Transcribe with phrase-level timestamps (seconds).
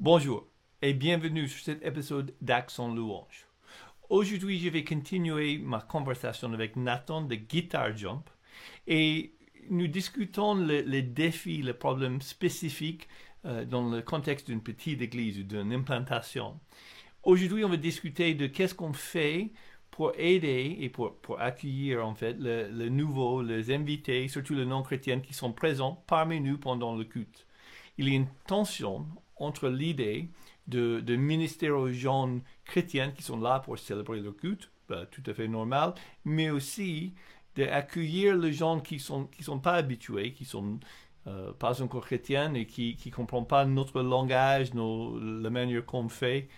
[0.00, 0.48] Bonjour
[0.82, 3.46] et bienvenue sur cet épisode d'Accent Louange.
[4.10, 8.28] Aujourd'hui, je vais continuer ma conversation avec Nathan de Guitar Jump
[8.88, 9.36] et
[9.70, 13.08] nous discutons les défis, les problèmes spécifiques
[13.44, 16.58] euh, dans le contexte d'une petite église ou d'une implantation.
[17.22, 19.52] Aujourd'hui, on va discuter de qu'est-ce qu'on fait
[19.92, 24.66] pour aider et pour, pour accueillir en fait le, le nouveau, les invités, surtout les
[24.66, 27.46] non-chrétiens qui sont présents parmi nous pendant le culte.
[27.96, 29.06] Il y a une tension
[29.36, 30.28] entre l'idée
[30.66, 35.22] de, de ministère aux jeunes chrétiens qui sont là pour célébrer le culte, ben, tout
[35.26, 35.94] à fait normal,
[36.24, 37.14] mais aussi
[37.56, 40.78] d'accueillir les gens qui ne sont, qui sont pas habitués, qui sont
[41.26, 46.48] euh, pas encore chrétiens et qui ne comprennent pas notre langage, la manière qu'on fait,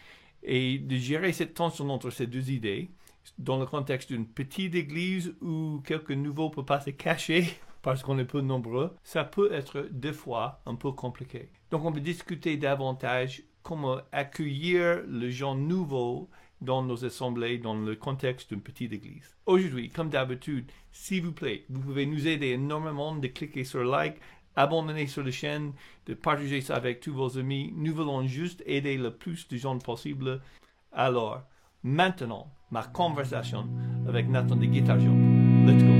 [0.43, 2.91] et de gérer cette tension entre ces deux idées
[3.39, 7.47] dans le contexte d'une petite église où quelques nouveaux ne peuvent pas se cacher
[7.87, 11.53] parce qu'on est peu nombreux, ça peut être des fois un peu compliqué.
[11.71, 16.29] Donc on va discuter davantage comment accueillir les gens nouveaux
[16.61, 19.37] dans nos assemblées dans le contexte d'une petite église.
[19.47, 24.17] Aujourd'hui, comme d'habitude, s'il vous plaît, vous pouvez nous aider énormément de cliquer sur like,
[24.57, 25.73] abonner sur la chaîne,
[26.07, 27.73] de partager ça avec tous vos amis.
[27.77, 30.43] Nous voulons juste aider le plus de gens possible.
[30.91, 31.45] Alors,
[31.85, 33.69] maintenant, ma conversation
[34.09, 35.69] avec Nathan de Guitar Jump.
[35.69, 35.96] Let's go.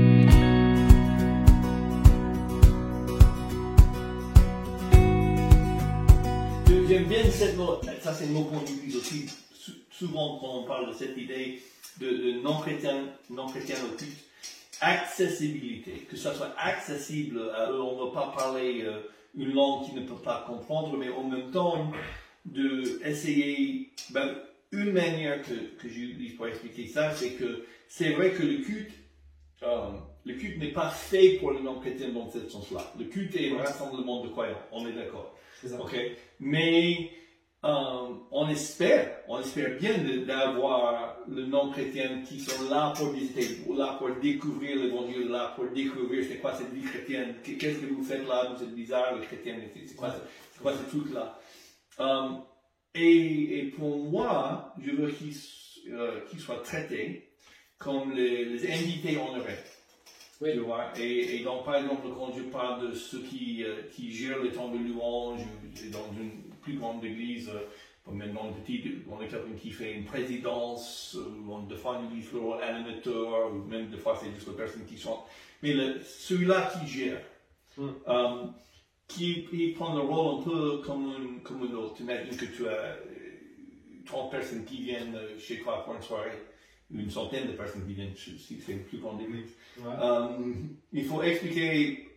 [6.87, 9.25] J'aime bien cette mot, ça c'est le mot qu'on utilise aussi
[9.91, 11.61] souvent quand on parle de cette idée
[11.99, 13.75] de, non-chrétien, non-chrétien.
[14.79, 19.01] Accessibilité, que ça soit accessible à eux, on ne va pas parler euh,
[19.35, 21.91] une langue qu'ils ne peuvent pas comprendre, mais en même temps
[22.45, 23.01] de
[24.11, 24.35] ben,
[24.71, 28.93] une manière que, que j'utilise pour expliquer ça, c'est que c'est vrai que le culte,
[29.63, 29.89] euh,
[30.25, 32.93] le culte n'est pas fait pour les non-chrétiens dans ce sens-là.
[32.97, 35.36] Le culte est un rassemblement de croyants, on est d'accord.
[35.79, 35.95] Ok,
[36.39, 37.11] mais
[37.65, 43.95] euh, on espère, on espère bien d'avoir le non-chrétien qui sont là pour visiter, là
[43.97, 48.27] pour découvrir l'évangile, là pour découvrir c'est quoi cette vie chrétienne, qu'est-ce que vous faites
[48.27, 50.15] là, vous êtes bizarre, les chrétiens, c'est quoi,
[50.61, 51.39] quoi ce truc-là.
[51.99, 52.29] Euh,
[52.93, 55.33] et, pour moi, je veux qu'ils
[55.91, 57.31] euh, soient traités
[57.79, 59.63] comme les, les invités honorés.
[60.41, 60.53] Oui.
[60.53, 60.91] Tu vois?
[60.97, 64.51] Et, et, donc, par exemple, quand je parle de ceux qui, euh, qui gèrent les
[64.51, 65.41] temps de louange
[65.91, 69.93] dans une plus grande église, euh, même dans une petite, on est quelqu'un qui fait
[69.93, 74.47] une présidence, euh, on, on utilise le rôle animateur, ou même des fois c'est juste
[74.47, 75.25] la personne qui chante.
[75.61, 77.21] Mais celui-là qui gère,
[77.77, 77.87] mm.
[78.07, 78.43] euh,
[79.07, 81.95] qui, qui, prend le rôle un peu comme un, comme un autre.
[81.95, 82.97] Tu imagines que tu as
[84.05, 86.31] 30 personnes qui viennent chez toi pour une soirée
[86.93, 89.51] une centaine de personnes qui viennent si c'est une plus grande église.
[89.85, 90.27] Euh,
[90.93, 92.07] il faut expliquer,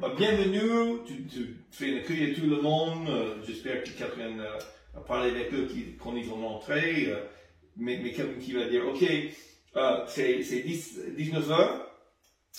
[0.00, 4.58] bah, bienvenue, tu, tu, fais accueillir tout le monde, euh, j'espère que quelqu'un euh,
[4.96, 5.68] a parlé avec eux
[6.02, 7.16] quand ils ont entré, euh,
[7.76, 9.04] mais, mais quelqu'un qui va dire, ok,
[10.06, 11.68] c'est 19h,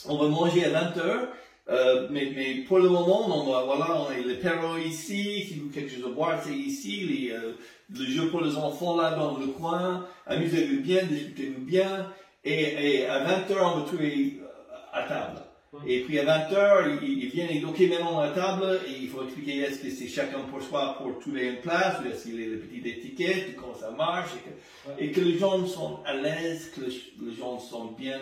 [0.07, 1.27] on va manger à 20h,
[1.69, 5.55] euh, mais, mais, pour le moment, on va, voilà, on a les perros ici, si
[5.55, 7.53] vous avez quelque chose à boire, c'est ici, les, euh,
[7.89, 12.11] le jeu pour les enfants là dans le coin, amusez-vous bien, discutez-vous bien,
[12.43, 15.41] et, et à 20h, on va trouver euh, à table.
[15.87, 19.23] Et puis à 20h, ils, ils viennent et ok, maintenant à table, et il faut
[19.23, 22.43] expliquer est-ce que c'est chacun pour soi pour trouver une place, ou est-ce qu'il y
[22.43, 26.15] a les petites étiquettes, comment ça marche, et que, et que les gens sont à
[26.15, 28.19] l'aise, que les, gens sont bien,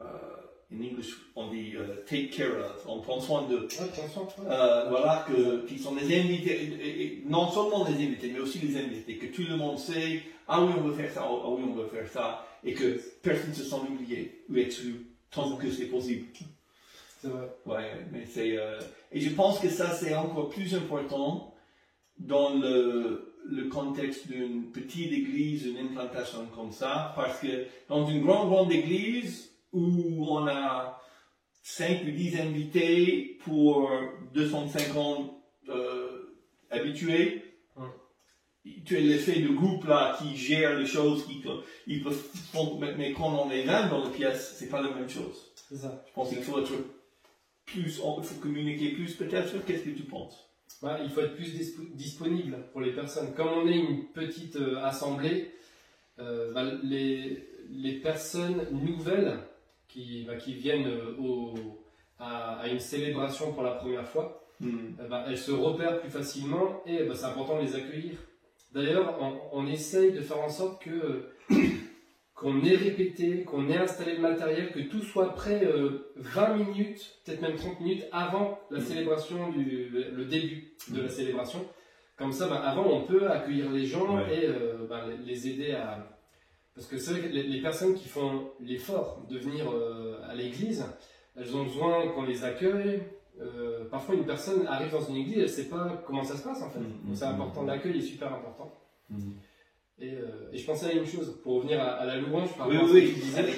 [0.00, 0.04] euh,
[0.72, 3.68] en English, on dit uh, take care of, on prend soin d'eux.
[3.80, 8.58] Euh, voilà, que, qui sont les invités, et, et, non seulement les invités, mais aussi
[8.58, 11.62] les invités, que tout le monde sait, ah oui, on veut faire ça, ah oui,
[11.68, 15.70] on veut faire ça, et que personne ne se sent oublié ou exclu, tant que
[15.70, 16.26] c'est possible.
[17.20, 17.48] C'est vrai.
[17.64, 18.80] Ouais, mais c'est, euh,
[19.12, 21.54] et je pense que ça, c'est encore plus important
[22.18, 28.22] dans le, le contexte d'une petite église, une implantation comme ça, parce que dans une
[28.22, 29.45] grande, grande église,
[29.76, 31.00] où on a
[31.62, 33.90] 5 ou 10 invités pour
[34.34, 35.32] 250
[35.68, 36.36] euh,
[36.70, 37.42] habitués.
[37.76, 37.90] Hum.
[38.84, 41.42] Tu as l'effet de groupe là qui gère les choses, qui
[41.86, 42.24] ils peuvent,
[42.96, 45.52] mais quand on est 20 dans la pièce, c'est pas la même chose.
[45.74, 46.04] Ça.
[46.08, 46.72] Je pense qu'il faut être
[47.64, 49.64] plus, il faut communiquer plus peut-être.
[49.66, 50.48] Qu'est-ce que tu penses
[50.82, 51.52] ouais, Il faut être plus
[51.94, 53.34] disponible pour les personnes.
[53.34, 55.50] Comme on est une petite euh, assemblée,
[56.20, 59.40] euh, bah, les, les personnes nouvelles
[59.88, 61.54] qui, bah, qui viennent euh, au,
[62.18, 65.08] à, à, une célébration pour la première fois, mm.
[65.08, 68.18] bah, elles se repèrent plus facilement et bah, c'est important de les accueillir.
[68.72, 71.30] D'ailleurs, on, on, essaye de faire en sorte que
[72.34, 77.20] qu'on ait répété, qu'on ait installé le matériel, que tout soit prêt euh, 20 minutes,
[77.24, 78.82] peut-être même 30 minutes avant la mm.
[78.82, 81.64] célébration, du, le début de la célébration,
[82.16, 84.48] Comme ça, bah, avant, on peut accueillir les gens et
[84.88, 86.15] bah, les aider à.
[86.76, 89.66] Parce que c'est vrai que les, personnes qui font l'effort de venir
[90.28, 90.84] à l'église,
[91.34, 93.02] elles ont besoin qu'on les accueille.
[93.90, 96.62] parfois, une personne arrive dans une église, elle ne sait pas comment ça se passe
[96.62, 96.80] en fait.
[96.80, 98.70] Mm, mm, c'est important, l'accueil est super important.
[99.98, 100.12] Et,
[100.52, 103.54] et, je pensais à une chose, pour revenir à, la louange, par oui, oui, oui.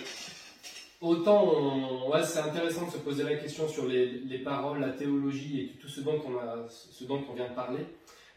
[1.01, 5.61] Autant ouais, c'est intéressant de se poser la question sur les, les, paroles, la théologie
[5.61, 7.85] et tout ce dont on, a, ce dont on vient de parler.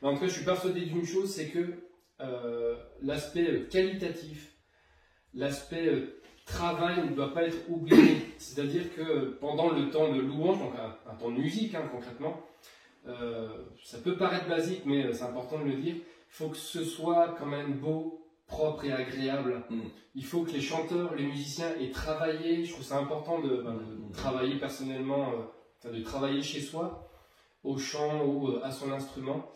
[0.01, 1.73] Mais en tout cas, je suis persuadé d'une chose, c'est que
[2.19, 4.50] euh, l'aspect qualitatif,
[5.33, 8.17] l'aspect euh, travail ne doit pas être oublié.
[8.37, 12.41] C'est-à-dire que pendant le temps de louange, donc un, temps de musique hein, concrètement,
[13.07, 13.47] euh,
[13.83, 17.35] ça peut paraître basique, mais c'est important de le dire, il faut que ce soit
[17.39, 19.63] quand même beau, propre et agréable.
[19.69, 19.81] Mm.
[20.13, 22.63] Il faut que les chanteurs, les musiciens aient travaillé.
[22.63, 24.11] Je trouve ça important de, ben, mm.
[24.11, 25.31] travailler personnellement,
[25.85, 27.09] euh, de travailler chez soi,
[27.63, 29.49] au chant ou euh, à son instrument.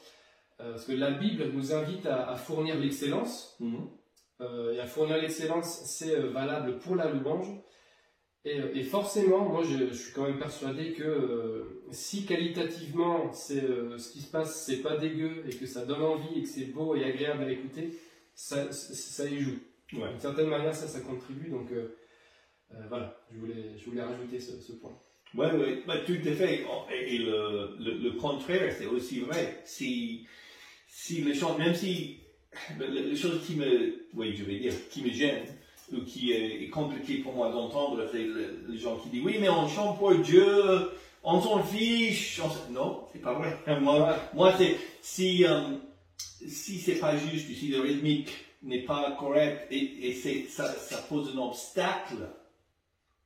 [0.62, 3.56] Euh, parce que la Bible nous invite à, fournir l'excellence.
[3.60, 3.75] Mm.
[4.41, 7.47] Et à fournir l'excellence, c'est valable pour la louange.
[8.43, 13.61] Et, forcément, moi je, suis quand même persuadé que si qualitativement c'est
[13.97, 16.65] ce qui se passe, c'est pas dégueu et que ça donne envie et que c'est
[16.65, 17.97] beau et agréable à écouter,
[18.35, 19.59] ça, ça y joue.
[19.91, 21.49] D'une certaine manière, ça, ça contribue.
[21.49, 21.97] Donc euh,
[22.73, 24.97] euh, voilà, je voulais, je voulais rajouter ce, ce point.
[25.35, 26.65] Oui, oui, bah, tout à fait.
[26.91, 29.61] Et le, le, contraire, c'est aussi vrai.
[29.65, 30.25] Si,
[30.88, 32.19] si même si
[32.79, 35.45] les choses qui me, oui, je vais dire, qui me gênent,
[35.93, 38.25] ou qui est, compliqué pour moi d'entendre, c'est
[38.67, 40.91] les gens qui disent, oui, mais on chante pour Dieu,
[41.23, 42.41] on s'en fiche.
[42.71, 43.57] Non, c'est pas vrai.
[43.81, 45.61] Moi, moi c'est, si, euh,
[46.47, 48.29] si c'est pas juste, si le rythmique
[48.63, 50.13] n'est pas correct et, et
[50.47, 52.29] ça, ça, pose un obstacle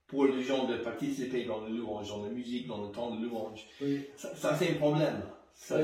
[0.07, 3.25] pour les gens de participer dans le louange, dans la musique, dans le temps de
[3.25, 3.65] louange,
[4.17, 5.21] ça, c'est un problème.
[5.61, 5.83] Ça,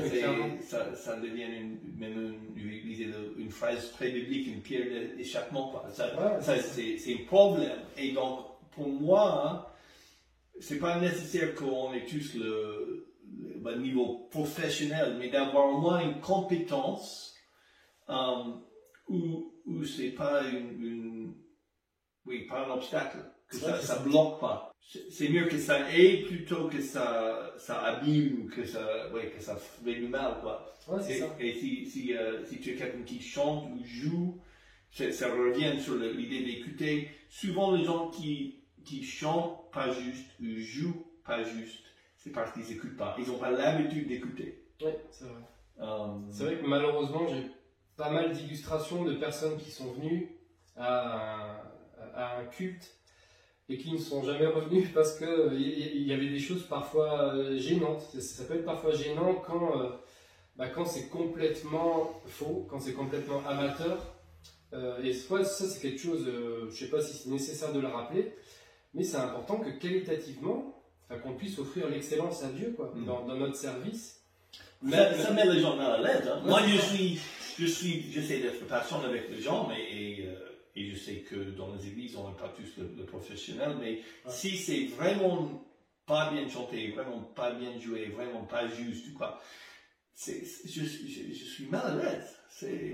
[0.62, 4.86] ça, ça, devient une, même une, une, phrase très biblique, une pierre
[5.16, 5.84] d'échappement.
[5.92, 6.08] Ça,
[6.40, 7.78] c'est un problème.
[7.98, 9.66] Et donc, pour moi, hein,
[10.60, 13.14] c'est pas nécessaire qu'on ait tous le,
[13.62, 17.34] le niveau professionnel, mais d'avoir au moins une compétence
[18.08, 18.64] um,
[19.08, 21.34] où, où c'est pas une,
[22.24, 24.72] oui, pas un obstacle, que ça, ça bloque pas.
[25.10, 29.56] C'est mieux que ça aide plutôt que ça, ça abîme, que ça, ouais, que ça
[29.56, 30.72] fait du mal, quoi.
[31.08, 34.40] et, et, si, si, euh, si tu es quelqu'un qui chante ou joue,
[34.90, 37.10] ça, revient sur l'idée d'écouter.
[37.28, 41.84] Souvent, les gens qui, qui chantent pas juste, ou jouent pas juste,
[42.16, 43.16] c'est parce qu'ils n'écoutent pas.
[43.18, 44.64] Ils n'ont pas l'habitude d'écouter.
[44.82, 45.42] Oui, c'est vrai.
[45.80, 47.50] Euh, c'est vrai que malheureusement, j'ai
[47.96, 50.38] pas mal d'illustrations de personnes qui sont venues
[50.76, 51.62] à,
[52.14, 52.96] un culte
[53.68, 57.58] et qui ne sont jamais revenues parce qu'il y, y avait des choses parfois euh,
[57.58, 58.02] gênantes.
[58.20, 59.88] Ça, peut être parfois gênant quand, euh,
[60.56, 63.98] bah, quand c'est complètement faux, quand c'est complètement amateur.
[64.72, 67.88] Euh, et ça, c'est quelque chose, je ne sais pas si c'est nécessaire de le
[67.88, 68.32] rappeler,
[68.94, 70.72] mais c'est important que qualitativement,
[71.22, 73.04] qu'on puisse offrir l'excellence à Dieu quoi, mm.
[73.04, 74.20] dans, notre service.
[74.90, 76.28] Ça, met les gens à l'aise.
[76.28, 76.42] Hein.
[76.44, 77.20] Moi, je suis
[77.58, 80.25] je suis, j'essaie d'être patient avec les gens, mais et, euh,
[80.76, 84.56] et, je sais que dans les églises, on n'a pas tous le, professionnel, mais si
[84.56, 85.64] c'est vraiment
[86.06, 89.40] pas bien chanté, vraiment pas bien joué, vraiment pas juste, quoi,
[90.12, 92.36] c'est, je, je, je, suis mal à l'aise.
[92.48, 92.92] C'est,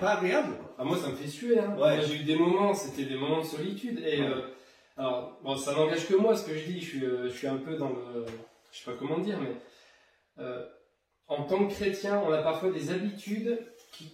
[0.00, 0.56] pas agréable.
[0.78, 1.58] Ah, moi, ça me fait suer.
[1.60, 1.76] Hein.
[2.06, 4.00] J'ai eu des moments, c'était des moments de solitude.
[4.00, 4.48] Et euh,
[4.96, 6.80] alors, bon, ça n'engage que moi ce que je dis.
[6.80, 8.26] Je suis, euh, je suis un peu dans le,
[8.72, 9.54] je sais pas comment dire, mais
[11.28, 13.58] en tant que chrétien, on a parfois des habitudes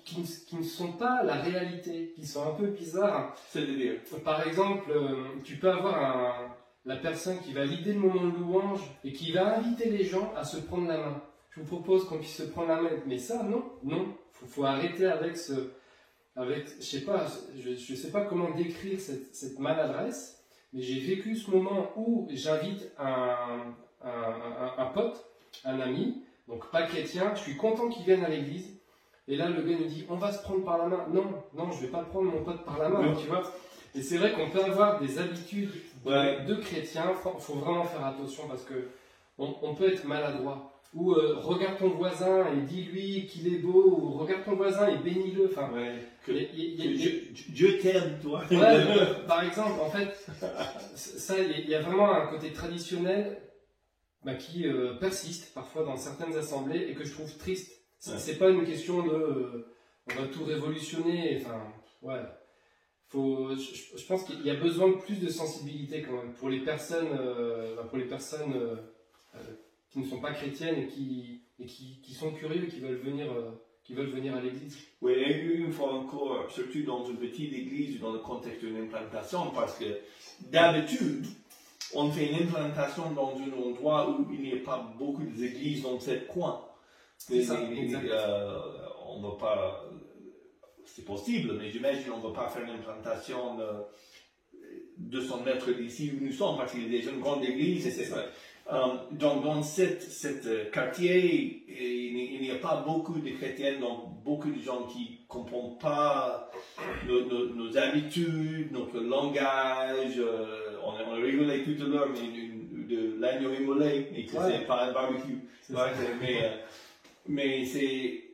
[0.05, 3.35] qui, ne sont pas la réalité, qui sont un peu bizarres.
[3.49, 8.39] C'est-à-dire Par exemple, euh, tu peux avoir la personne qui va l'idée le moment de
[8.39, 11.23] louange et qui va inviter les gens à se prendre la main.
[11.51, 12.91] Je vous propose qu'on puisse se prendre la main.
[13.07, 14.15] Mais ça, non, non.
[14.33, 15.73] Faut, faut arrêter avec ce,
[16.37, 17.27] avec, je sais pas,
[17.59, 23.75] je, sais pas comment décrire cette, maladresse, mais j'ai vécu ce moment où j'invite un,
[24.03, 25.25] un, un, pote,
[25.65, 28.79] un ami, donc pas chrétien, je suis content qu'il vienne à l'église,
[29.29, 31.07] et là, le gars nous dit, on va se prendre par la main.
[31.13, 31.25] Non,
[31.55, 33.43] non, je vais pas prendre mon pote par la main, tu vois.
[33.95, 35.71] Et c'est vrai qu'on peut avoir des habitudes
[36.05, 37.13] de, chrétiens.
[37.15, 38.89] Il faut vraiment faire attention parce que
[39.39, 40.81] on, peut être maladroit.
[40.95, 43.85] Ou euh, regarde ton voisin et dis-lui qu'il est beau.
[43.91, 45.51] Ou regarde ton voisin et bénis-le.
[45.51, 45.71] Enfin,
[47.49, 48.43] Dieu t'aime, toi.
[49.29, 50.27] par exemple, en fait,
[50.95, 53.39] ça, il y a vraiment un côté traditionnel
[54.25, 57.82] bah, qui euh, persiste parfois dans certaines assemblées et que je trouve triste.
[58.03, 59.67] C'est pas une question de euh,
[60.09, 61.41] on va tout révolutionner.
[61.41, 61.63] Enfin,
[62.03, 62.21] ouais.
[63.07, 66.61] Faut, je, pense qu'il y a besoin de plus de sensibilité quand même pour les
[66.61, 68.77] personnes, euh, pour les personnes euh,
[69.91, 73.31] qui ne sont pas chrétiennes et qui, et qui, sont curieux et qui veulent venir
[73.85, 74.79] qui veulent venir à l'église.
[75.01, 79.51] Oui, et une fois encore, surtout dans une petite église dans le contexte d'une implantation,
[79.51, 79.99] parce que
[80.51, 81.27] d'habitude,
[81.93, 85.99] on fait une implantation dans un endroit où il n'y a pas beaucoup d'églises dans
[85.99, 86.65] ce coin.
[87.29, 88.59] C'est ça, euh,
[89.07, 89.85] on ne va pas,
[90.85, 93.65] c'est possible, mais j'imagine qu'on ne va pas faire une implantation de
[94.99, 97.87] 200 mètres d'ici où nous sommes, parce qu'il y a déjà une grande église.
[98.73, 104.23] euh, donc, dans cet cet, euh, quartier, il n'y- a pas beaucoup de chrétiens, donc
[104.25, 106.51] beaucoup de gens qui ne comprennent pas
[107.07, 110.19] nos, nos- nos habitudes, notre langage.
[110.19, 112.29] euh, on, a, on a rigolé tout à l'heure mais
[112.95, 114.53] de l'agneau immolé, et que Ouais.
[114.61, 115.39] c'est pas un barbecue.
[115.71, 116.51] Ouais, mais
[117.27, 118.25] mais c'est.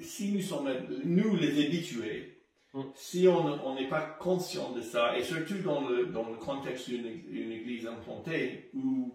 [0.00, 0.72] Si nous sommes,
[1.04, 2.40] nous les habitués,
[2.72, 2.82] Mm.
[2.94, 7.50] si on n'est pas conscient de ça, et surtout dans le, dans le contexte d'une
[7.52, 9.12] église implantée, où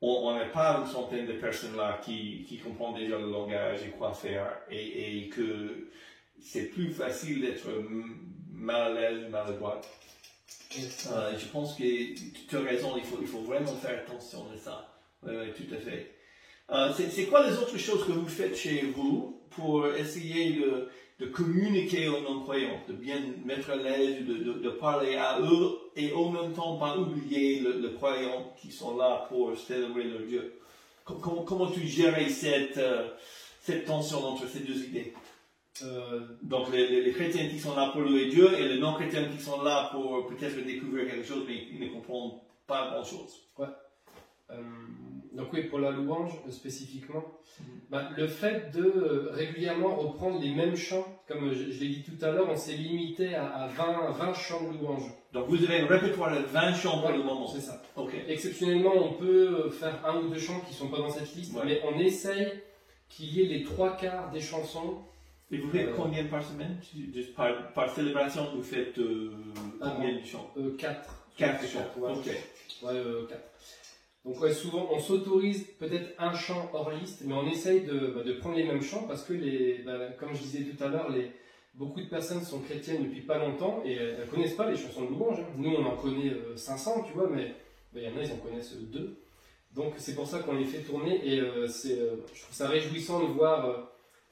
[0.00, 3.90] on n'a pas une centaine de personnes là qui, qui comprennent déjà le langage et
[3.90, 5.90] quoi faire, et, et que
[6.40, 7.68] c'est plus facile d'être
[8.50, 9.80] mal à l'aise, maladroit.
[11.12, 11.82] Euh, je pense que
[12.48, 14.92] tu as raison, il faut, il faut vraiment faire attention de ça.
[15.22, 16.16] Oui, oui, tout à fait.
[16.72, 20.88] Euh, c'est quoi les autres choses que vous faites chez vous pour essayer de,
[21.20, 25.70] de communiquer aux non-croyants, de bien mettre à l'aise, de, de, de parler à eux
[25.96, 30.22] et en même temps pas oublier le, le croyant qui sont là pour célébrer leur
[30.22, 30.54] Dieu?
[31.04, 33.08] Com- Comment, comment tu gères cette, euh,
[33.60, 35.12] cette tension entre ces deux idées?
[35.82, 39.28] Euh, donc les, les- les chrétiens qui sont là pour louer Dieu et les non-chrétiens
[39.28, 43.48] qui sont là pour peut-être découvrir quelque chose mais ils ne comprennent pas grand-chose.
[45.32, 47.24] Donc oui, pour la louange euh, spécifiquement,
[47.60, 47.66] Mhm.
[47.90, 52.02] bah, le fait de euh, régulièrement reprendre les mêmes chants, comme je, je l'ai dit
[52.02, 55.10] tout à l'heure, on s'est limité à, à 20, 20 chants de louange.
[55.32, 57.46] Donc vous avez un répertoire de 20 chants pour Ouais, le moment.
[57.48, 57.82] C'est ça.
[57.96, 58.12] Ok.
[58.28, 61.54] Exceptionnellement, on peut faire un ou deux chants qui ne sont pas dans cette liste,
[61.54, 61.62] Ouais.
[61.64, 62.48] mais on essaye
[63.08, 64.98] qu'il y ait les trois quarts des chansons.
[65.50, 66.78] Et vous faites Euh, combien par semaine?
[67.36, 69.30] Par, par célébration, vous faites euh,
[69.82, 70.50] Ah, combien de chants?
[70.56, 71.26] Euh, quatre.
[71.36, 72.00] 4 Ouais, chants.
[72.00, 72.12] ouais.
[72.12, 72.26] Ok.
[72.82, 73.50] Ouais, euh, quatre.
[74.24, 78.56] Donc souvent on s'autorise peut-être un chant hors liste, mais on essaye de, bah, prendre
[78.56, 81.12] les mêmes chants parce que, les, bah, comme je disais tout à l'heure,
[81.74, 85.06] beaucoup de personnes sont chrétiennes depuis pas longtemps et elles ne connaissent pas les chansons
[85.06, 85.40] de louange.
[85.40, 85.46] hein.
[85.56, 87.54] Nous on en connaît euh, 500, tu vois, mais
[87.92, 89.16] bah, il y en a, ils en connaissent euh, deux.
[89.74, 92.68] Donc c'est pour ça qu'on les fait tourner et euh, c'est, euh, je trouve ça
[92.68, 93.72] réjouissant de voir euh,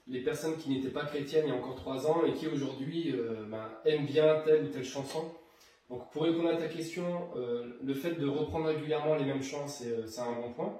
[0.07, 3.11] les personnes qui n'étaient pas chrétiennes il y a encore trois ans et qui aujourd'hui
[3.11, 3.45] euh,
[3.85, 5.31] aiment bien telle ou telle chanson.
[5.91, 7.03] Donc pour répondre à ta question,
[7.35, 10.79] euh, le fait de reprendre régulièrement les mêmes chants, c'est euh, un bon point.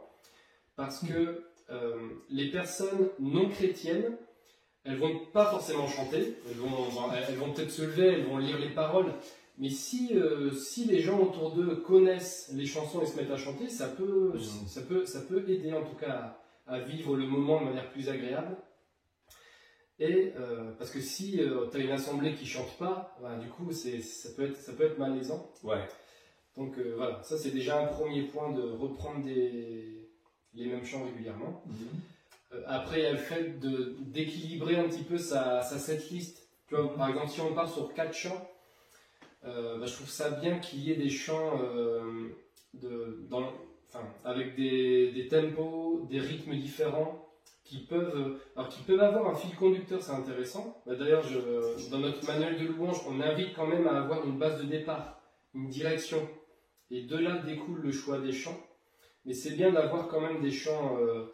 [0.77, 4.17] Parce que euh, les personnes non chrétiennes,
[4.85, 6.69] elles vont pas forcément chanter, elles vont,
[7.27, 9.13] elles vont peut-être se lever, elles vont lire les paroles,
[9.57, 13.37] mais si, euh, si les gens autour d'eux connaissent les chansons et se mettent à
[13.37, 14.33] chanter, ça peut,
[14.65, 16.37] ça peut, ça peut aider en tout cas
[16.67, 18.55] à, à vivre le moment de manière plus agréable.
[20.01, 21.39] Et euh, parce que si
[21.71, 24.73] tu as une assemblée qui chante pas, bah, du coup c'est, ça, peut être, ça
[24.73, 25.49] peut être malaisant.
[25.63, 25.87] Ouais.
[26.57, 30.09] Donc euh, voilà, ça c'est déjà un premier point de reprendre des,
[30.53, 31.63] les mêmes chants régulièrement.
[32.53, 36.49] Euh, après, il y a le fait de, d'équilibrer un petit peu sa, sa setlist.
[36.67, 38.49] Tu vois, par exemple, si on part sur quatre chants,
[39.45, 42.29] euh, bah, je trouve ça bien qu'il y ait des chants euh,
[42.73, 43.51] de, dans,
[43.87, 47.20] enfin, avec des, des tempos, des rythmes différents,
[47.71, 50.83] qui peuvent, euh, alors, qui peuvent avoir un fil conducteur, c'est intéressant.
[50.85, 51.23] Bah, d'ailleurs,
[51.89, 55.21] dans notre manuel de louange, on invite quand même à avoir une base de départ,
[55.53, 56.27] une direction.
[56.89, 58.59] Et de là découle le choix des chants.
[59.23, 60.97] Mais c'est bien d'avoir quand même des chants.
[60.99, 61.27] euh,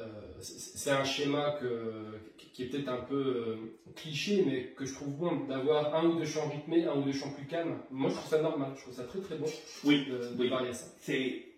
[0.00, 2.14] euh, c'est un schéma que,
[2.54, 3.56] qui est peut-être un peu euh,
[3.94, 7.12] cliché, mais que je trouve bon d'avoir un ou deux chants rythmés, un ou deux
[7.12, 7.78] chants plus calmes.
[7.90, 9.44] Moi, je trouve ça normal, je trouve ça très très bon
[9.84, 10.06] Oui.
[10.06, 10.48] de, de Oui.
[10.48, 10.86] varier ça.
[10.98, 11.51] C'est,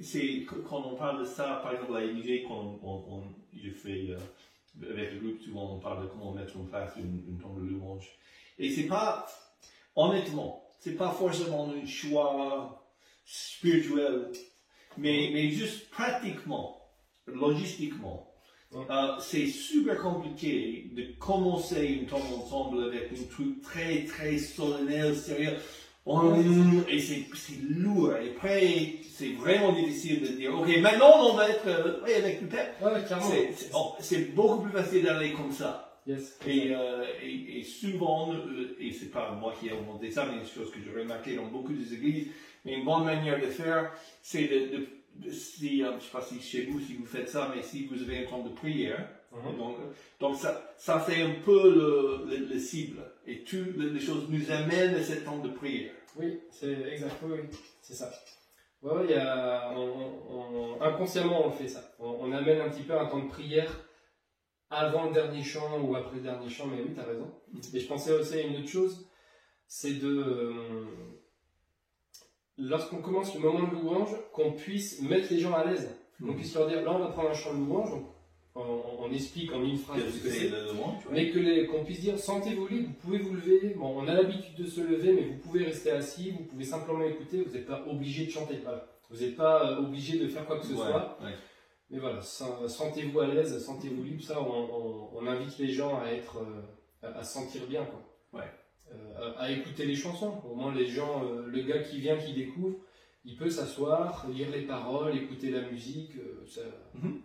[0.00, 3.22] c'est quand on parle de ça, par exemple à l'IG, quand on, on,
[3.54, 7.24] je fais euh, avec le groupe, souvent on parle de comment mettre en place une,
[7.28, 8.08] une tombe de louange.
[8.58, 9.26] Et c'est pas,
[9.96, 12.84] honnêtement, c'est pas forcément un choix
[13.24, 14.30] spirituel,
[14.96, 16.80] mais, mais juste pratiquement,
[17.26, 18.24] logistiquement.
[18.70, 18.84] Ouais.
[18.90, 25.16] euh, c'est super compliqué de commencer une tombe ensemble avec un truc très très solennel,
[25.16, 25.56] sérieux.
[26.88, 28.14] Et c'est c'est lourd.
[28.16, 32.46] Et après, c'est vraiment difficile de dire, ok, maintenant on va être euh, avec le
[32.48, 32.72] père.
[32.82, 33.00] Ouais.
[33.20, 35.84] C'est- C'est oh, c'est beaucoup plus facile d'aller comme ça.
[36.06, 36.38] Yes.
[36.46, 40.38] Et, euh, et, et souvent, euh, et c'est pas moi qui ai inventé ça, mais
[40.40, 42.28] une chose que j'ai remarqué dans beaucoup des églises,
[42.64, 44.86] mais une bonne manière de faire, c'est de, de,
[45.26, 47.86] de- si, euh, je sais pas si chez vous, si vous faites ça, mais si
[47.86, 49.58] vous avez un temps de prière, Mhm.
[49.58, 49.76] donc,
[50.20, 53.00] donc ça, ça fait un peu le, le, le cible.
[53.26, 55.90] Et toutes les les choses nous amènent à ce temps de prière.
[56.16, 57.38] Oui, c'est exact, oui,
[57.82, 58.10] c'est ça.
[58.82, 61.82] Ouais, y a, on- on- on- inconsciemment on fait ça.
[61.98, 63.84] On, on amène un petit peu un temps de prière
[64.70, 67.30] avant le dernier chant ou après le dernier chant, mais oui, tu as raison.
[67.74, 69.08] Et je pensais aussi à une autre chose,
[69.66, 70.84] c'est de, euh,
[72.56, 75.94] lorsqu'on commence le moment de louange, qu'on puisse mettre les gens à l'aise.
[76.20, 78.06] Qu'on puisse leur dire, là on va prendre un chant de louange, donc
[78.58, 80.50] on, explique en une phrase ce que c'est,
[81.10, 84.54] mais que qu'on puisse dire, sentez-vous libre, vous pouvez vous lever, bon, on a l'habitude
[84.56, 87.84] de se lever, mais vous pouvez rester assis, vous pouvez simplement écouter, vous n'êtes pas
[87.88, 88.60] obligé de chanter,
[89.10, 91.18] vous n'êtes pas euh, obligé de faire quoi que ce soit.
[91.90, 97.12] Mais voilà, sentez-vous à l'aise, sentez-vous libre, ça on, invite les gens à être, euh,
[97.18, 98.44] à, se sentir bien, quoi.
[98.90, 100.40] Euh, à, écouter les chansons.
[100.50, 102.76] Au moins les gens, le gars qui vient, qui découvre,
[103.24, 106.12] il peut s'asseoir, lire les paroles, écouter la musique.
[106.46, 106.62] Ça,
[106.94, 107.20] mhm.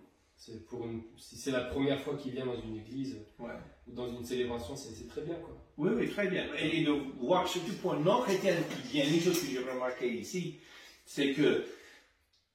[0.45, 0.85] C'est pour
[1.15, 3.45] si c'est la première fois qu'il vient dans une église ou
[3.87, 5.35] dans une célébration, c'est très bien.
[5.35, 5.55] Quoi.
[5.77, 6.43] Oui, oui, très bien.
[6.59, 10.59] Et, de voir, surtout pour un non-chrétien qui vient, une chose que j'ai remarqué ici,
[11.05, 11.63] c'est que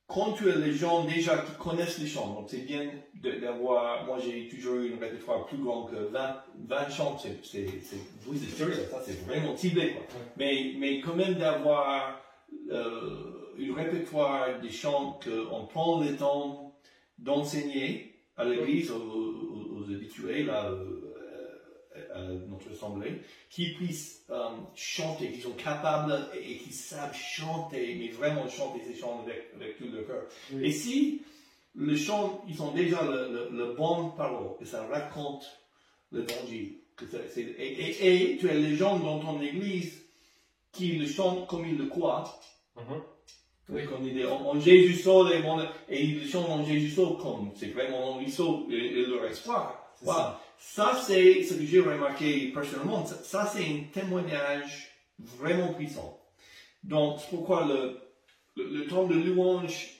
[0.06, 2.90] quand tu as les gens déjà qui connaissent les chants, donc c'est bien
[3.22, 7.64] d'avoir, moi j'ai toujours eu une répertoire plus grand que 20, 20 chants, c'est,
[8.26, 9.92] vous êtes ça c'est vraiment ciblé.
[9.92, 10.02] Quoi.
[10.36, 12.20] Mais, mais quand même d'avoir
[12.70, 16.67] euh, une répertoire des chants qu'on prend le temps
[17.18, 21.08] d'enseigner à l'Église, aux, habitués, là, euh,
[22.14, 23.20] à notre assemblée,
[23.50, 28.94] qui puissent euh, chanter, qui sont capables et, qui savent chanter, mais vraiment chanter ces
[28.94, 30.22] chants avec, avec tout leur cœur.
[30.60, 31.22] Et si
[31.74, 35.44] le chant, ils ont déjà le, le, bon parole, que ça raconte
[36.12, 36.78] l'évangile,
[37.36, 40.04] et, et, tu as les gens dans ton église
[40.72, 42.40] qui le chantent comme ils le croient,
[42.76, 43.02] mm-hmm.
[43.68, 47.16] Oui, comme il dit, en, Jésus seul et, mon, et ils chantent en Jésus seul
[47.20, 49.92] comme c'est vraiment en lui seul et, leur espoir.
[50.02, 53.04] Ça, ça c'est ce que j'ai remarqué personnellement.
[53.04, 56.18] Ça, c'est un témoignage vraiment puissant.
[56.82, 57.98] Donc, c'est pourquoi le,
[58.56, 59.90] le, temps de louange,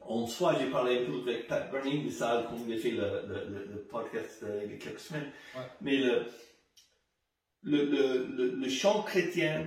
[0.00, 2.90] en soi, j'ai parlé un peu avec Pat Burning de ça quand on a fait
[2.90, 5.30] le, le, le podcast euh, il y a quelques semaines.
[5.80, 6.26] Mais le,
[7.62, 9.64] le, le, chant chrétien,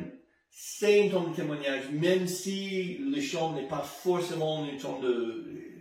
[0.60, 5.00] c'est de témoignage, même si le chant n'est pas forcément un temps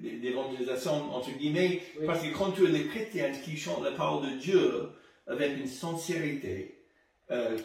[0.02, 4.36] d'évangélisation, entre guillemets, parce que quand tu es les chrétiens qui chantent la parole de
[4.36, 4.90] Dieu
[5.26, 6.78] avec une sincérité,
[7.30, 7.56] euh,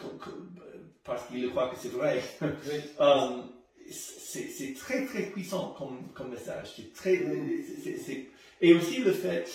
[1.03, 2.23] parce qu'ils croient que c'est vrai,
[3.01, 3.41] euh,
[3.89, 6.75] c'est très très puissant comme, comme message.
[6.77, 7.21] C'est très,
[8.61, 9.49] et aussi le fait,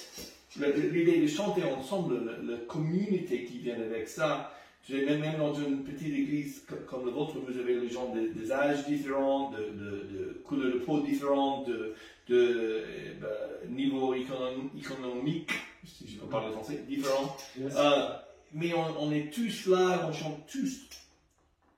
[0.58, 4.52] l'idée de chanter ensemble, la communauté qui vient avec ça,
[4.88, 8.86] même, même dans une petite église comme, la vôtre, vous avez les gens des, âges
[8.86, 11.94] différents, de, de, couleurs de peau différentes, de,
[12.28, 15.52] de eh ben, niveau économique,
[15.84, 17.36] si je peux parler français, différents.
[17.60, 18.08] Euh,
[18.52, 20.88] mais on, est tous là, on chante tous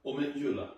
[0.04, 0.74] au même Dieu là.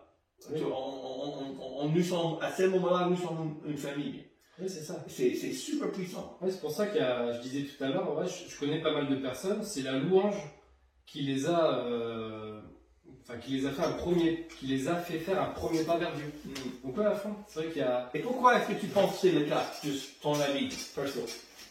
[0.50, 4.24] On, nous sommes, à ce moment-là, nous sommes une, famille.
[4.58, 5.04] Oui, c'est ça.
[5.08, 6.38] C'est super puissant.
[6.40, 9.16] Oui, c'est pour ça que je disais tout à l'heure, je, connais pas mal de
[9.16, 10.36] personnes, c'est la louange
[11.11, 12.61] qui les a, euh,
[13.23, 15.99] enfin, qui les a fait un premier, qui les a fait faire un premier pas
[15.99, 16.33] vers Dieu.
[16.44, 16.87] Mm.
[16.87, 18.11] Donc à fin, c'est vrai qu'il y a.
[18.14, 21.20] Et pourquoi est-ce que tu penses que c'est le cas, juste ton avis perso?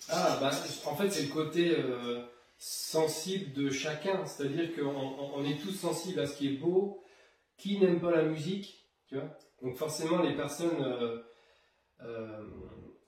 [0.09, 0.51] Ah, bah,
[0.87, 2.21] en fait, c'est le côté euh,
[2.57, 4.25] sensible de chacun.
[4.25, 7.03] C'est-à-dire qu'on on est tous sensibles à ce qui est beau.
[7.57, 9.37] Qui n'aime pas la musique, tu vois?
[9.61, 10.81] Donc forcément, les personnes.
[10.81, 12.43] Euh,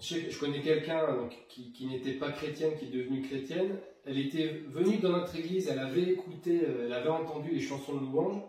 [0.01, 4.97] je, connais quelqu'un qui, qui n'était pas chrétienne, qui est devenue chrétienne, elle était venue
[4.97, 8.41] dans notre église, elle avait écouté, euh, elle avait entendu les chansons de louange.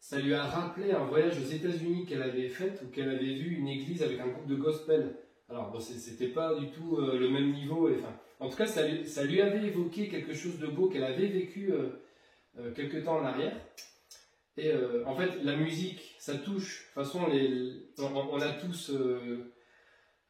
[0.00, 3.56] Ça lui a rappelé un voyage aux États-Unis qu'elle avait fait, où qu'elle avait vu
[3.56, 5.16] une église avec un groupe de gospel.
[5.50, 7.90] Alors, bon, c'était pas du tout euh, le même niveau.
[7.90, 11.72] enfin, en tout cas, ça, lui avait évoqué quelque chose de beau qu'elle avait vécu
[11.72, 13.56] euh, quelque temps en arrière.
[14.56, 14.72] Et
[15.06, 16.88] en fait, la musique, ça touche.
[16.96, 18.90] De toute façon, les, on, a tous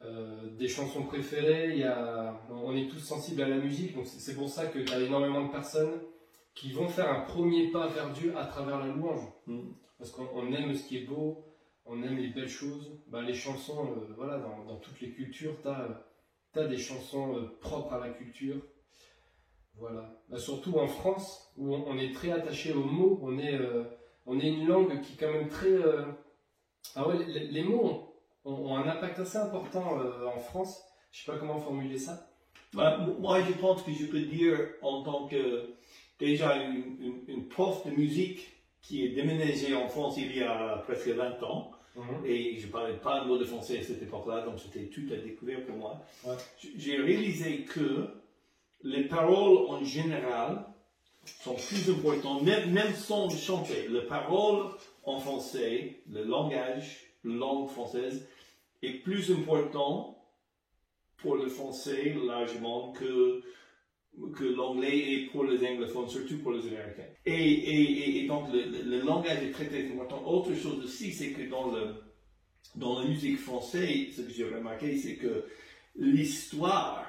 [0.02, 4.06] euh, des chansons préférées, il y a, on est tous sensibles à la musique, donc
[4.06, 6.00] c'est pour ça qu'il y a énormément de personnes
[6.54, 9.26] qui vont faire un premier pas vers Dieu à travers la louange.
[9.46, 9.70] Mm.
[9.98, 11.44] Parce qu'on aime ce qui est beau,
[11.84, 13.00] on aime les belles choses.
[13.08, 17.94] Bah, les chansons, euh, voilà, dans, toutes les cultures, tu as, des chansons euh, propres
[17.94, 18.60] à la culture.
[19.74, 20.22] Voilà.
[20.28, 23.58] Bah, surtout en France, où on, est très attaché aux mots, on est,
[24.26, 25.76] on est une langue qui est quand même très...
[26.94, 28.07] Ah ouais, les, les mots
[28.48, 30.82] ont, un impact assez important euh, en France.
[31.12, 32.28] Je ne sais pas comment formuler ça.
[32.74, 35.70] Bah, moi, je pense que je peux dire en tant que
[36.18, 38.48] déjà une, une, prof de musique
[38.82, 41.72] qui est déménagée en France il y a presque 20 ans.
[41.96, 42.26] Mhm.
[42.26, 45.06] Et je ne parlais pas un mot de français à cette époque-là, donc c'était tout
[45.12, 46.00] à découvrir pour moi.
[46.76, 48.08] J'ai réalisé que
[48.82, 50.64] les paroles en général
[51.24, 53.88] sont plus importantes, même, même sans chanter.
[53.88, 54.66] Les paroles
[55.04, 58.28] en français, le langage, la langue française,
[58.82, 60.18] est plus important
[61.18, 63.42] pour le français largement que
[64.34, 67.06] que l'anglais est pour les anglophones, surtout pour les américains.
[67.24, 70.26] Et, et, et, donc le, le, langage est très très important.
[70.26, 71.94] Autre chose aussi, c'est que dans, le,
[72.74, 75.46] dans la musique française, ce que j'ai remarqué, c'est que
[75.96, 77.06] l'histoire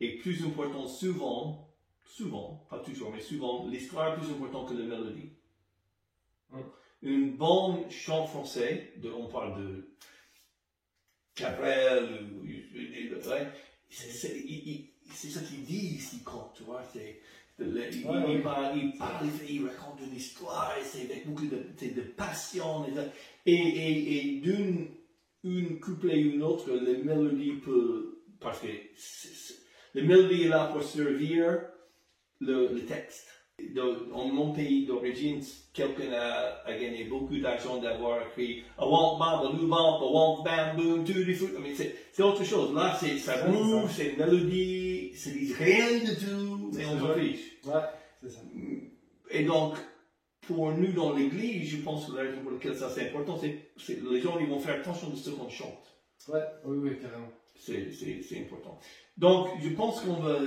[0.00, 1.68] est plus importante souvent,
[2.04, 5.32] souvent, pas toujours, mais souvent, l'histoire est plus importante que la mélodie.
[6.52, 6.64] Hum.
[7.02, 9.94] Une bonne chant français, de, on parle de
[11.38, 12.08] Cabrel,
[13.90, 17.20] c'est ça qu'il dit ici quand, tu vois, c'est,
[17.60, 22.86] il, parle, il, parle, il, raconte une histoire, c'est avec beaucoup de, de passion,
[23.46, 24.88] et, et, et d'une
[25.44, 28.66] une couplet ou une autre, la mélodie peut, parce que
[29.94, 31.60] la mélodie est là pour servir
[32.40, 33.28] le, le texte.
[33.74, 35.40] Dans mon pays d'origine,
[35.72, 41.04] quelqu'un a, a, gagné beaucoup d'argent d'avoir écrit I want bamboo bump, I want bamboo,
[41.04, 41.56] tutti frutti.
[41.56, 41.74] I mean,
[42.12, 42.72] c'est autre chose.
[42.72, 47.58] Là, c'est ça bouge, c'est une mélodie, c'est rien du tout, mais on s'en fiche.
[47.64, 47.72] Ouais,
[48.22, 48.40] c'est ça.
[49.30, 49.74] Et donc,
[50.42, 53.94] pour nous dans l'église, je pense que la raison pour laquelle ça c'est important, c'est
[53.96, 55.98] que les gens ils vont faire attention de ce qu'on chante.
[56.28, 57.30] Ouais, oui, oui, carrément.
[57.56, 58.78] C'est important.
[59.18, 60.38] Donc, je pense qu'on va,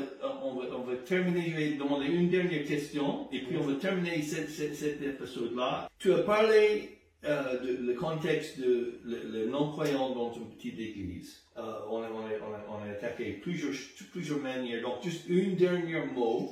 [0.43, 3.73] on va, on va, terminer, je vais demander une dernière question, et puis on va
[3.75, 5.89] terminer cette, cette, cet épisode-là.
[5.99, 11.43] Tu as parlé euh, de le contexte de le, non-croyant dans une petite église.
[11.57, 13.73] Euh, on, a, on, a, on, a, attaqué plusieurs,
[14.13, 14.81] plusieurs manières.
[14.81, 16.49] Donc, juste une dernière mot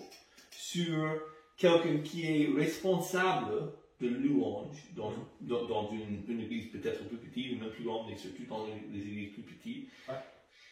[0.51, 1.21] sur
[1.55, 7.53] quelqu'un qui est responsable de louange dans, dans, dans une, une, église peut-être plus petite,
[7.53, 9.89] une plus grande, mais surtout dans les, églises plus petites.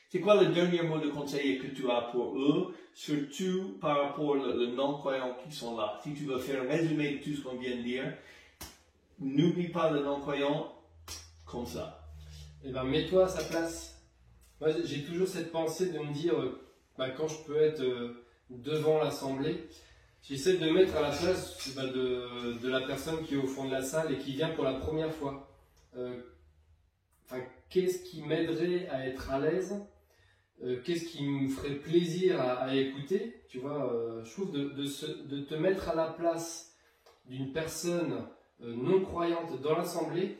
[0.09, 4.29] C'est quoi le dernier mot de conseil que tu as pour eux, surtout par rapport
[4.29, 5.99] aux non-croyants qui sont là?
[6.01, 8.13] Si tu veux faire un résumé de tout ce qu'on vient de dire,
[9.19, 10.73] n'oublie pas le non-croyant
[11.45, 12.07] comme ça.
[12.63, 14.01] Eh bien, mets-toi à sa place.
[14.61, 16.33] Moi, j'ai toujours cette pensée de me dire,
[16.97, 19.67] bah, quand je peux être euh, devant l'assemblée,
[20.23, 23.71] j'essaie de mettre à la place bah, de, la personne qui est au fond de
[23.71, 25.49] la salle et qui vient pour la première fois.
[25.97, 26.21] Euh,
[27.69, 29.75] qu'est-ce qui m'aiderait à être à l'aise
[30.63, 35.41] euh, qu'est-ce qui me ferait plaisir à, écouter, tu vois, euh, je trouve de, de,
[35.41, 36.75] te mettre à la place
[37.25, 38.25] d'une personne
[38.63, 40.39] euh, non croyante dans l'assemblée,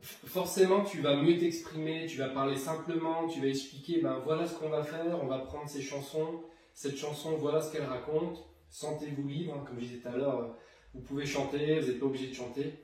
[0.00, 4.54] forcément tu vas mieux t'exprimer, tu vas parler simplement, tu vas expliquer, ben voilà ce
[4.54, 9.26] qu'on va faire, on va prendre ces chansons, cette chanson, voilà ce qu'elle raconte, sentez-vous
[9.26, 10.54] libre, hein, comme je disais tout à l'heure,
[10.94, 12.74] vous pouvez chanter, vous n'êtes pas obligé de chanter.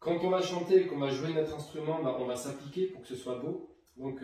[0.00, 3.08] Quand on va chanter, qu'on va jouer notre instrument, ben, on va s'appliquer pour que
[3.08, 3.68] ce soit beau.
[3.96, 4.22] Donc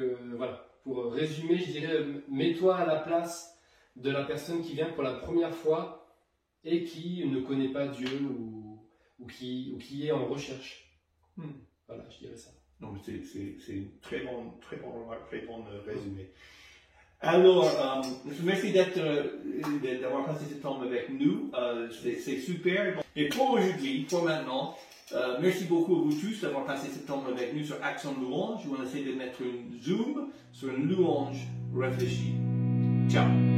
[1.15, 3.59] résumer, je dirais, mets-toi à la place
[3.97, 6.07] de la personne qui vient pour la première fois
[6.65, 8.79] et qui ne connaît pas Dieu ou,
[9.19, 10.91] ou, qui, ou qui est en recherche.
[11.37, 11.53] Hmm.
[11.87, 12.51] Voilà, je dirais ça.
[13.03, 16.31] c'est une très bon, très bon, très bon résumé.
[17.21, 18.03] Alors, euh,
[18.43, 21.51] merci d'être, euh, d'avoir passé ce temps avec nous.
[21.55, 23.03] Euh, c'est super.
[23.17, 24.77] Et pour aujourd'hui, pour maintenant,
[25.13, 28.63] euh, merci beaucoup à vous tous d'avoir passé temps avec nous sur Action Louange.
[28.71, 32.35] On essaie de mettre une zoom sur une louange réfléchie.
[33.09, 33.54] Ciao